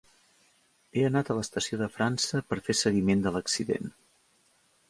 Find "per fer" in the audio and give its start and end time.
2.49-2.77